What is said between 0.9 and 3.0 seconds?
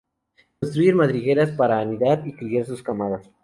madrigueras para anidar y criar sus